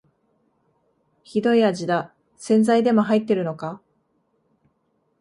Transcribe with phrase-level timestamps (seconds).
[1.21, 3.83] ひどい味だ、洗剤でも入ってるのか